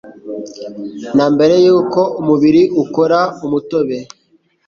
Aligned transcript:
na 1.17 1.25
mbere 1.33 1.55
y’uko 1.65 1.99
umubiri 2.19 2.61
ukora 2.83 3.19
umutobe 3.45 3.97